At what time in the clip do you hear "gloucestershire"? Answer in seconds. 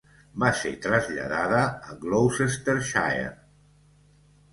2.05-3.29